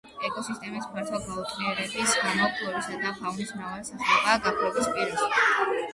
[0.27, 5.45] ეკოსისტემის ფართო გაუტყეურების გამო ფლორისა და ფაუნის მრავალი სახეობაა გაქრობის პირას.